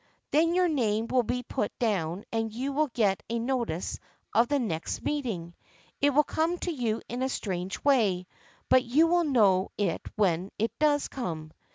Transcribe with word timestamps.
Then 0.31 0.55
your 0.55 0.67
name 0.67 1.05
will 1.05 1.21
be 1.21 1.43
put 1.43 1.77
down 1.77 2.23
and 2.31 2.51
you 2.51 2.73
will 2.73 2.87
get 2.87 3.21
a 3.29 3.37
notice 3.37 3.99
of 4.33 4.47
the 4.47 4.57
next 4.57 5.03
meet 5.03 5.27
ing. 5.27 5.53
It 6.01 6.09
will 6.09 6.23
come 6.23 6.57
to 6.61 6.71
you 6.71 7.03
in 7.07 7.21
a 7.21 7.29
strange 7.29 7.83
way, 7.83 8.25
but 8.67 8.83
you 8.83 9.05
will 9.05 9.25
know 9.25 9.69
it 9.77 10.01
when 10.15 10.49
it 10.57 10.71
does 10.79 11.07
come. 11.07 11.51